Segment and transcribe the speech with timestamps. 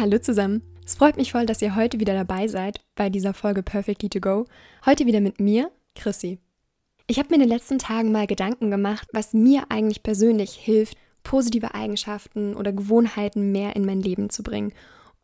[0.00, 0.62] Hallo zusammen.
[0.86, 4.20] Es freut mich voll, dass ihr heute wieder dabei seid bei dieser Folge Perfectly to
[4.20, 4.44] Go.
[4.86, 6.38] Heute wieder mit mir, Chrissy.
[7.08, 10.96] Ich habe mir in den letzten Tagen mal Gedanken gemacht, was mir eigentlich persönlich hilft,
[11.24, 14.72] positive Eigenschaften oder Gewohnheiten mehr in mein Leben zu bringen.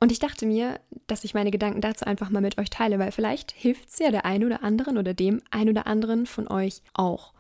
[0.01, 3.13] Und ich dachte mir, dass ich meine Gedanken dazu einfach mal mit euch teile, weil
[3.13, 6.83] vielleicht hilft es ja der einen oder anderen oder dem einen oder anderen von euch
[6.95, 7.33] auch.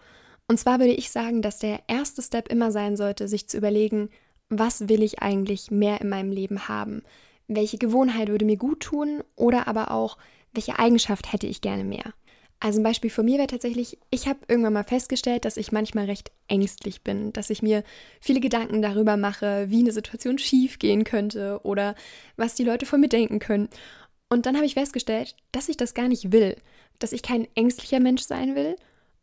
[0.46, 4.10] Und zwar würde ich sagen, dass der erste Step immer sein sollte, sich zu überlegen,
[4.48, 7.02] was will ich eigentlich mehr in meinem Leben haben?
[7.48, 10.16] Welche Gewohnheit würde mir gut tun oder aber auch,
[10.52, 12.14] welche Eigenschaft hätte ich gerne mehr?
[12.60, 16.06] Also ein Beispiel von mir wäre tatsächlich, ich habe irgendwann mal festgestellt, dass ich manchmal
[16.06, 17.84] recht ängstlich bin, dass ich mir
[18.20, 21.94] viele Gedanken darüber mache, wie eine Situation schief gehen könnte oder
[22.36, 23.68] was die Leute von mir denken können.
[24.30, 26.56] Und dann habe ich festgestellt, dass ich das gar nicht will,
[26.98, 28.76] dass ich kein ängstlicher Mensch sein will,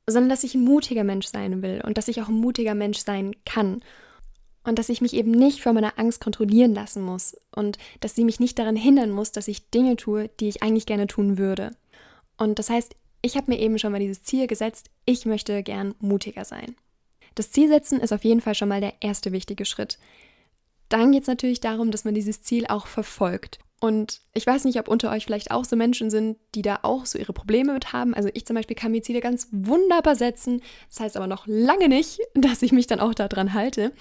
[0.06, 3.00] sondern dass ich ein mutiger Mensch sein will und dass ich auch ein mutiger Mensch
[3.00, 3.82] sein kann
[4.64, 8.26] und dass ich mich eben nicht von meiner Angst kontrollieren lassen muss und dass sie
[8.26, 11.72] mich nicht daran hindern muss, dass ich Dinge tue, die ich eigentlich gerne tun würde.
[12.38, 15.96] Und das heißt, ich habe mir eben schon mal dieses Ziel gesetzt, ich möchte gern
[16.00, 16.76] mutiger sein.
[17.36, 19.98] Das Zielsetzen ist auf jeden Fall schon mal der erste wichtige Schritt.
[20.90, 23.60] Dann geht es natürlich darum, dass man dieses Ziel auch verfolgt.
[23.80, 27.08] Und ich weiß nicht, ob unter euch vielleicht auch so Menschen sind, die da auch
[27.08, 28.14] so ihre Probleme mit haben.
[28.14, 30.62] Also ich zum Beispiel kann mir Ziele ganz wunderbar setzen.
[30.90, 33.92] Das heißt aber noch lange nicht, dass ich mich dann auch daran halte.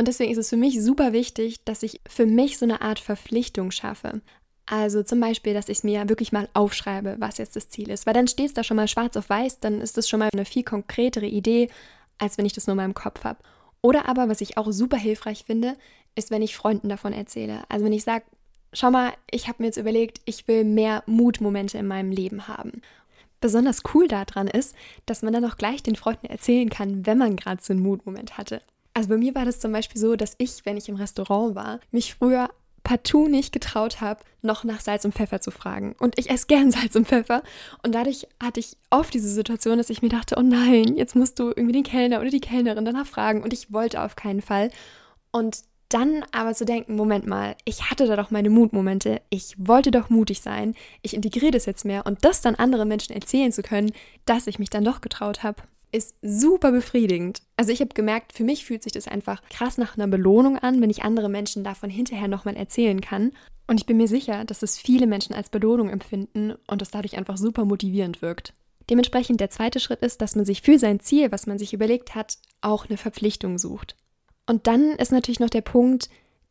[0.00, 2.98] Und deswegen ist es für mich super wichtig, dass ich für mich so eine Art
[2.98, 4.22] Verpflichtung schaffe.
[4.64, 8.06] Also zum Beispiel, dass ich es mir wirklich mal aufschreibe, was jetzt das Ziel ist.
[8.06, 10.30] Weil dann steht es da schon mal schwarz auf weiß, dann ist das schon mal
[10.32, 11.68] eine viel konkretere Idee,
[12.16, 13.40] als wenn ich das nur in meinem Kopf habe.
[13.82, 15.76] Oder aber, was ich auch super hilfreich finde,
[16.14, 17.64] ist, wenn ich Freunden davon erzähle.
[17.68, 18.24] Also wenn ich sage,
[18.72, 22.80] schau mal, ich habe mir jetzt überlegt, ich will mehr Mutmomente in meinem Leben haben.
[23.42, 27.36] Besonders cool daran ist, dass man dann auch gleich den Freunden erzählen kann, wenn man
[27.36, 28.62] gerade so einen Mutmoment hatte.
[28.94, 31.80] Also bei mir war das zum Beispiel so, dass ich, wenn ich im Restaurant war,
[31.90, 32.50] mich früher
[32.82, 35.94] partout nicht getraut habe, noch nach Salz und Pfeffer zu fragen.
[35.98, 37.42] Und ich esse gern Salz und Pfeffer.
[37.82, 41.38] Und dadurch hatte ich oft diese Situation, dass ich mir dachte, oh nein, jetzt musst
[41.38, 43.42] du irgendwie den Kellner oder die Kellnerin danach fragen.
[43.42, 44.70] Und ich wollte auf keinen Fall.
[45.30, 45.58] Und
[45.88, 50.08] dann aber zu denken, Moment mal, ich hatte da doch meine Mutmomente, ich wollte doch
[50.08, 53.90] mutig sein, ich integriere das jetzt mehr und das dann anderen Menschen erzählen zu können,
[54.24, 55.62] dass ich mich dann doch getraut habe
[55.92, 57.42] ist super befriedigend.
[57.56, 60.80] Also ich habe gemerkt, für mich fühlt sich das einfach krass nach einer Belohnung an,
[60.80, 63.32] wenn ich andere Menschen davon hinterher nochmal erzählen kann.
[63.66, 67.16] Und ich bin mir sicher, dass es viele Menschen als Belohnung empfinden und das dadurch
[67.16, 68.52] einfach super motivierend wirkt.
[68.88, 72.14] Dementsprechend der zweite Schritt ist, dass man sich für sein Ziel, was man sich überlegt
[72.14, 73.94] hat, auch eine Verpflichtung sucht.
[74.46, 76.10] Und dann ist natürlich noch der Punkt,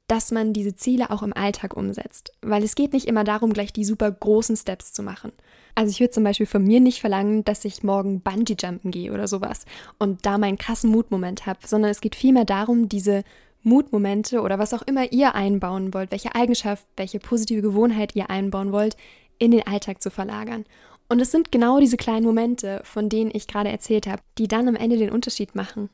[0.09, 2.34] dass man diese Ziele auch im Alltag umsetzt.
[2.42, 5.31] Weil es geht nicht immer darum, gleich die super großen Steps zu machen.
[5.75, 9.28] Also ich würde zum Beispiel von mir nicht verlangen, dass ich morgen Bungee-Jumpen gehe oder
[9.28, 9.66] sowas
[9.97, 13.24] und da meinen krassen Mutmoment habe, sondern es geht vielmehr darum, diese
[13.62, 18.72] Mutmomente oder was auch immer ihr einbauen wollt, welche Eigenschaft, welche positive Gewohnheit ihr einbauen
[18.72, 18.97] wollt,
[19.38, 20.66] in den Alltag zu verlagern.
[21.08, 24.68] Und es sind genau diese kleinen Momente, von denen ich gerade erzählt habe, die dann
[24.68, 25.90] am Ende den Unterschied machen.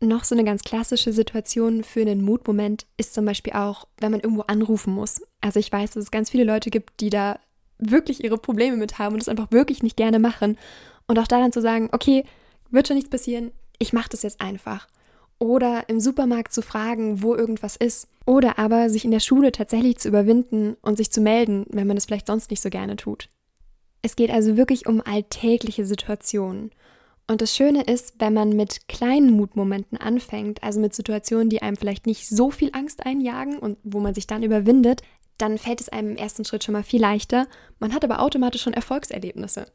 [0.00, 4.20] Noch so eine ganz klassische Situation für einen Mutmoment ist zum Beispiel auch, wenn man
[4.20, 5.22] irgendwo anrufen muss.
[5.40, 7.40] Also ich weiß, dass es ganz viele Leute gibt, die da
[7.78, 10.56] wirklich ihre Probleme mit haben und das einfach wirklich nicht gerne machen.
[11.08, 12.24] Und auch da dann zu sagen, okay,
[12.70, 14.86] wird schon nichts passieren, ich mache das jetzt einfach.
[15.40, 18.08] Oder im Supermarkt zu fragen, wo irgendwas ist.
[18.26, 21.96] Oder aber sich in der Schule tatsächlich zu überwinden und sich zu melden, wenn man
[21.96, 23.28] es vielleicht sonst nicht so gerne tut.
[24.02, 26.70] Es geht also wirklich um alltägliche Situationen.
[27.30, 31.76] Und das Schöne ist, wenn man mit kleinen Mutmomenten anfängt, also mit Situationen, die einem
[31.76, 35.02] vielleicht nicht so viel Angst einjagen und wo man sich dann überwindet,
[35.36, 37.46] dann fällt es einem im ersten Schritt schon mal viel leichter.
[37.78, 39.66] Man hat aber automatisch schon Erfolgserlebnisse.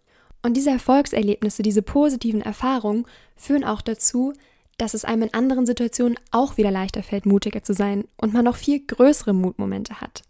[0.41, 3.05] Und diese Erfolgserlebnisse, diese positiven Erfahrungen
[3.35, 4.33] führen auch dazu,
[4.77, 8.43] dass es einem in anderen Situationen auch wieder leichter fällt, mutiger zu sein und man
[8.43, 10.23] noch viel größere Mutmomente hat.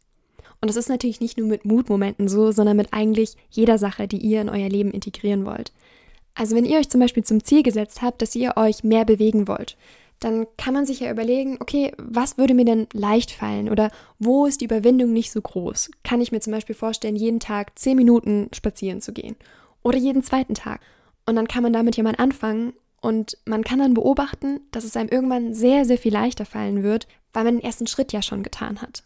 [0.60, 4.18] Und das ist natürlich nicht nur mit Mutmomenten so, sondern mit eigentlich jeder Sache, die
[4.18, 5.72] ihr in euer Leben integrieren wollt.
[6.36, 9.48] Also wenn ihr euch zum Beispiel zum Ziel gesetzt habt, dass ihr euch mehr bewegen
[9.48, 9.78] wollt,
[10.20, 14.46] dann kann man sich ja überlegen, okay, was würde mir denn leicht fallen oder wo
[14.46, 15.92] ist die Überwindung nicht so groß?
[16.04, 19.36] Kann ich mir zum Beispiel vorstellen, jeden Tag zehn Minuten spazieren zu gehen
[19.82, 20.80] oder jeden zweiten Tag?
[21.26, 24.96] Und dann kann man damit ja mal anfangen und man kann dann beobachten, dass es
[24.96, 28.44] einem irgendwann sehr, sehr viel leichter fallen wird, weil man den ersten Schritt ja schon
[28.44, 29.04] getan hat.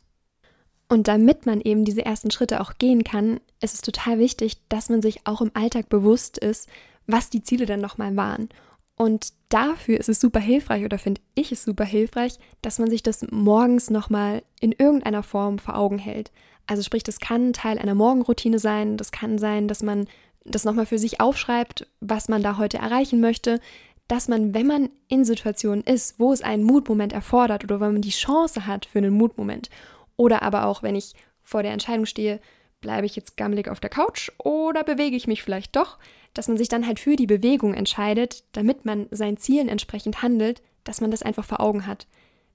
[0.90, 4.90] Und damit man eben diese ersten Schritte auch gehen kann, ist es total wichtig, dass
[4.90, 6.70] man sich auch im Alltag bewusst ist,
[7.08, 8.50] was die Ziele dann nochmal waren.
[8.96, 13.04] Und dafür ist es super hilfreich oder finde ich es super hilfreich, dass man sich
[13.04, 16.32] das morgens nochmal in irgendeiner Form vor Augen hält.
[16.66, 20.08] Also sprich, das kann Teil einer Morgenroutine sein, das kann sein, dass man
[20.44, 23.60] das nochmal für sich aufschreibt, was man da heute erreichen möchte,
[24.08, 28.02] dass man, wenn man in Situationen ist, wo es einen Mutmoment erfordert oder wenn man
[28.02, 29.70] die Chance hat für einen Mutmoment
[30.16, 31.14] oder aber auch, wenn ich
[31.44, 32.40] vor der Entscheidung stehe,
[32.88, 35.98] bleibe ich jetzt gammelig auf der Couch oder bewege ich mich vielleicht doch,
[36.34, 40.62] dass man sich dann halt für die Bewegung entscheidet, damit man seinen Zielen entsprechend handelt,
[40.86, 42.08] dass man das einfach vor Augen hat.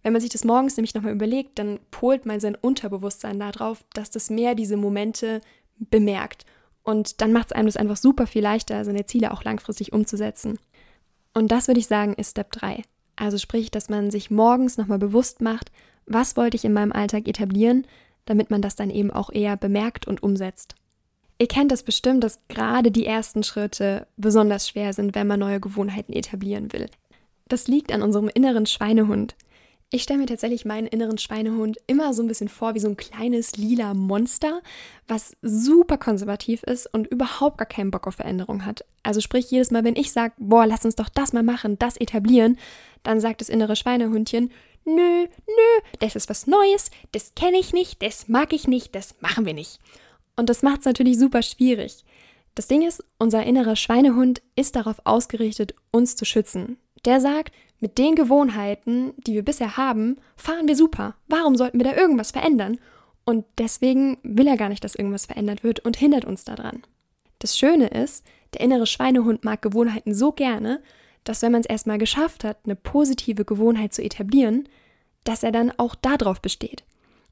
[0.02, 4.10] Wenn man sich das morgens nämlich nochmal überlegt, dann polt man sein Unterbewusstsein darauf, dass
[4.10, 5.42] das mehr diese Momente
[5.76, 6.46] bemerkt.
[6.82, 10.58] Und dann macht es einem das einfach super viel leichter, seine Ziele auch langfristig umzusetzen.
[11.34, 12.84] Und das würde ich sagen, ist Step 3.
[13.16, 15.70] Also sprich, dass man sich morgens nochmal bewusst macht,
[16.06, 17.86] was wollte ich in meinem Alltag etablieren,
[18.24, 20.74] damit man das dann eben auch eher bemerkt und umsetzt.
[21.38, 25.60] Ihr kennt das bestimmt, dass gerade die ersten Schritte besonders schwer sind, wenn man neue
[25.60, 26.88] Gewohnheiten etablieren will.
[27.48, 29.34] Das liegt an unserem inneren Schweinehund.
[29.90, 32.96] Ich stelle mir tatsächlich meinen inneren Schweinehund immer so ein bisschen vor wie so ein
[32.96, 34.62] kleines lila Monster,
[35.06, 38.86] was super konservativ ist und überhaupt gar keinen Bock auf Veränderung hat.
[39.02, 41.98] Also sprich, jedes Mal, wenn ich sage, boah, lass uns doch das mal machen, das
[41.98, 42.56] etablieren,
[43.02, 44.50] dann sagt das innere Schweinehundchen,
[44.84, 49.16] nö, nö, das ist was Neues, das kenne ich nicht, das mag ich nicht, das
[49.20, 49.78] machen wir nicht.
[50.36, 52.04] Und das macht es natürlich super schwierig.
[52.54, 56.78] Das Ding ist, unser innerer Schweinehund ist darauf ausgerichtet, uns zu schützen.
[57.04, 61.16] Der sagt, mit den Gewohnheiten, die wir bisher haben, fahren wir super.
[61.28, 62.78] Warum sollten wir da irgendwas verändern?
[63.24, 66.82] Und deswegen will er gar nicht, dass irgendwas verändert wird und hindert uns daran.
[67.38, 68.24] Das Schöne ist,
[68.54, 70.82] der innere Schweinehund mag Gewohnheiten so gerne,
[71.24, 74.68] dass wenn man es erstmal geschafft hat, eine positive Gewohnheit zu etablieren,
[75.24, 76.84] dass er dann auch darauf besteht.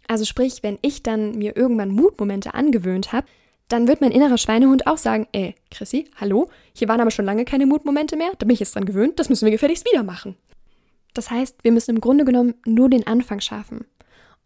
[0.06, 3.26] Also sprich, wenn ich dann mir irgendwann Mutmomente angewöhnt habe,
[3.68, 7.44] dann wird mein innerer Schweinehund auch sagen, ey, Chrissy, hallo, hier waren aber schon lange
[7.44, 10.36] keine Mutmomente mehr, da bin ich jetzt dran gewöhnt, das müssen wir gefälligst wieder machen.
[11.14, 13.84] Das heißt, wir müssen im Grunde genommen nur den Anfang schaffen.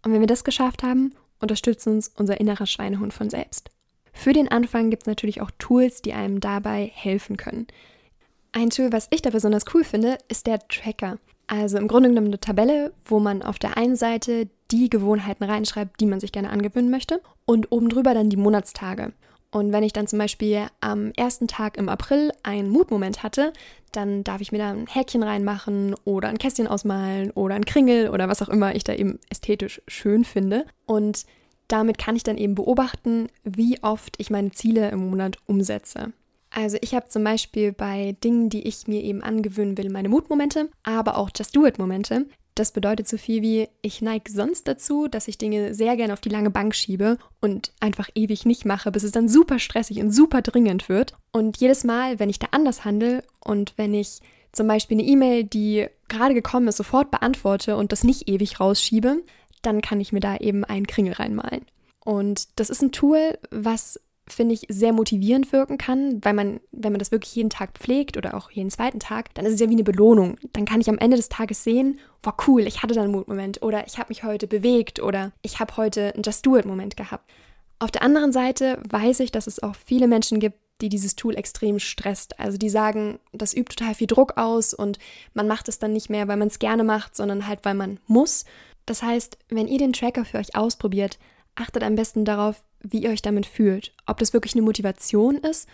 [0.02, 3.70] Und wenn wir das geschafft haben, unterstützt uns unser innerer Schweinehund von selbst.
[4.12, 7.66] Für den Anfang gibt es natürlich auch Tools, die einem dabei helfen können.
[8.56, 11.18] Ein Tool, was ich da besonders cool finde, ist der Tracker.
[11.48, 16.00] Also im Grunde genommen eine Tabelle, wo man auf der einen Seite die Gewohnheiten reinschreibt,
[16.00, 19.12] die man sich gerne angewöhnen möchte und oben drüber dann die Monatstage.
[19.50, 23.52] Und wenn ich dann zum Beispiel am ersten Tag im April einen Mutmoment hatte,
[23.90, 28.10] dann darf ich mir da ein Häkchen reinmachen oder ein Kästchen ausmalen oder ein Kringel
[28.10, 30.64] oder was auch immer ich da eben ästhetisch schön finde.
[30.86, 31.26] Und
[31.66, 36.12] damit kann ich dann eben beobachten, wie oft ich meine Ziele im Monat umsetze.
[36.54, 40.70] Also ich habe zum Beispiel bei Dingen, die ich mir eben angewöhnen will, meine Mutmomente,
[40.84, 42.26] aber auch Just Do It-Momente.
[42.54, 46.20] Das bedeutet so viel wie, ich neige sonst dazu, dass ich Dinge sehr gerne auf
[46.20, 50.12] die lange Bank schiebe und einfach ewig nicht mache, bis es dann super stressig und
[50.12, 51.14] super dringend wird.
[51.32, 54.20] Und jedes Mal, wenn ich da anders handle und wenn ich
[54.52, 59.24] zum Beispiel eine E-Mail, die gerade gekommen ist, sofort beantworte und das nicht ewig rausschiebe,
[59.62, 61.66] dann kann ich mir da eben einen Kringel reinmalen.
[62.04, 66.92] Und das ist ein Tool, was finde ich, sehr motivierend wirken kann, weil man, wenn
[66.92, 69.68] man das wirklich jeden Tag pflegt oder auch jeden zweiten Tag, dann ist es ja
[69.68, 70.36] wie eine Belohnung.
[70.52, 73.62] Dann kann ich am Ende des Tages sehen, war cool, ich hatte da einen Mutmoment
[73.62, 77.30] oder ich habe mich heute bewegt oder ich habe heute einen Just Do It-Moment gehabt.
[77.78, 81.36] Auf der anderen Seite weiß ich, dass es auch viele Menschen gibt, die dieses Tool
[81.36, 82.40] extrem stresst.
[82.40, 84.98] Also die sagen, das übt total viel Druck aus und
[85.34, 88.00] man macht es dann nicht mehr, weil man es gerne macht, sondern halt, weil man
[88.06, 88.44] muss.
[88.86, 91.18] Das heißt, wenn ihr den Tracker für euch ausprobiert,
[91.54, 93.92] achtet am besten darauf, wie ihr euch damit fühlt.
[94.06, 95.68] Ob das wirklich eine Motivation ist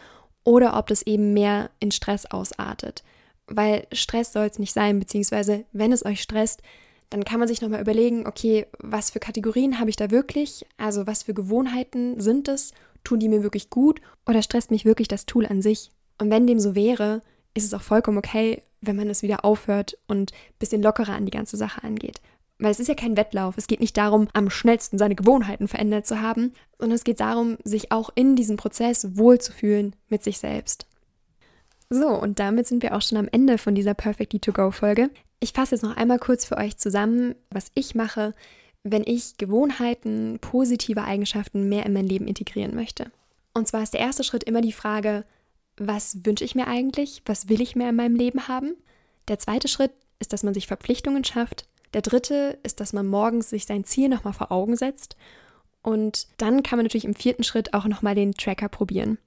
[0.45, 3.03] oder ob das eben mehr in Stress ausartet.
[3.47, 6.63] Weil Stress soll es nicht sein, beziehungsweise wenn es euch stresst,
[7.11, 10.65] dann kann man sich nochmal überlegen, okay, was für Kategorien habe ich da wirklich?
[10.77, 12.73] Also was für Gewohnheiten sind es?
[13.03, 15.91] Tun die mir wirklich gut oder stresst mich wirklich das Tool an sich?
[16.19, 17.23] Und wenn dem so wäre,
[17.55, 21.25] ist es auch vollkommen okay, wenn man es wieder aufhört und ein bisschen lockerer an
[21.25, 22.21] die ganze Sache angeht.
[22.61, 23.57] Weil es ist ja kein Wettlauf.
[23.57, 27.57] Es geht nicht darum, am schnellsten seine Gewohnheiten verändert zu haben, sondern es geht darum,
[27.65, 30.87] sich auch in diesem Prozess wohlzufühlen mit sich selbst.
[31.89, 35.11] So, und damit sind wir auch schon am Ende von dieser Perfectly to Go Folge.
[35.41, 38.35] Ich fasse jetzt noch einmal kurz für euch zusammen, was ich mache,
[38.85, 43.11] wenn ich Gewohnheiten, positive Eigenschaften mehr in mein Leben integrieren möchte.
[43.55, 45.25] Und zwar ist der erste Schritt immer die Frage,
[45.79, 47.23] was wünsche ich mir eigentlich?
[47.25, 48.77] Was will ich mehr in meinem Leben haben?
[49.29, 51.67] Der zweite Schritt ist, dass man sich Verpflichtungen schafft.
[51.95, 55.17] Der dritte ist, dass man morgens sich sein Ziel nochmal vor Augen setzt.
[55.83, 59.19] Und dann kann man natürlich im vierten Schritt auch nochmal den Tracker probieren.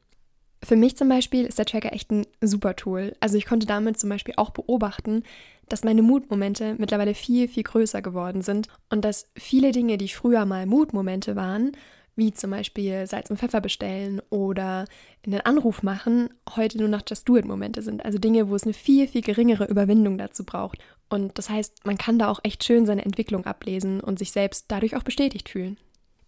[0.64, 3.16] Für mich zum Beispiel ist der Tracker echt ein super Tool.
[3.20, 5.24] Also ich konnte damit zum Beispiel auch beobachten,
[5.68, 10.46] dass meine Mutmomente mittlerweile viel, viel größer geworden sind und dass viele Dinge, die früher
[10.46, 11.74] mal Mutmomente waren,
[12.16, 14.86] wie zum Beispiel Salz und Pfeffer bestellen oder
[15.26, 18.06] einen Anruf machen, heute nur noch Just Do It-Momente sind.
[18.06, 20.78] Also Dinge, wo es eine viel, viel geringere Überwindung dazu braucht.
[21.10, 24.66] Und das heißt, man kann da auch echt schön seine Entwicklung ablesen und sich selbst
[24.68, 25.78] dadurch auch bestätigt fühlen.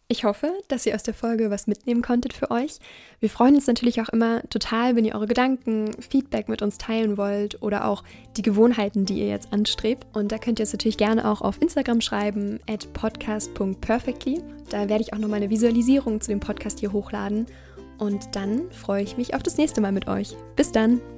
[0.07, 2.77] Ich hoffe, dass ihr aus der Folge was mitnehmen konntet für euch.
[3.19, 7.17] Wir freuen uns natürlich auch immer total, wenn ihr eure Gedanken, Feedback mit uns teilen
[7.17, 8.03] wollt oder auch
[8.37, 10.05] die Gewohnheiten, die ihr jetzt anstrebt.
[10.13, 14.43] Und da könnt ihr es natürlich gerne auch auf Instagram schreiben, at podcast.perfectly.
[14.69, 17.47] Da werde ich auch nochmal eine Visualisierung zu dem Podcast hier hochladen.
[17.97, 20.35] Und dann freue ich mich auf das nächste Mal mit euch.
[20.55, 21.14] Bis dann!